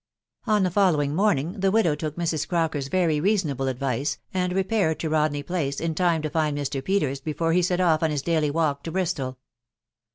On 0.47 0.63
the 0.63 0.71
following 0.71 1.13
morning 1.13 1.59
the 1.59 1.69
widow 1.69 1.93
took 1.93 2.15
Mrs. 2.15 2.47
Crocker's 2.47 2.87
very 2.87 3.19
reasonable 3.19 3.67
advice, 3.67 4.17
and 4.33 4.51
repaired 4.51 4.99
to 5.01 5.11
Rodney 5.11 5.43
Place 5.43 5.79
in 5.79 5.93
time 5.93 6.23
to 6.23 6.29
find 6.31 6.57
Mr. 6.57 6.83
Peters 6.83 7.21
before 7.21 7.53
he 7.53 7.61
set 7.61 7.79
off 7.79 8.01
on 8.01 8.09
his 8.09 8.23
daily 8.23 8.49
walk 8.49 8.81
to 8.85 8.91
Bristol. 8.91 9.37